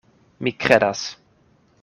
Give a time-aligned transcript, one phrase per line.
[0.47, 1.05] Mi kredas.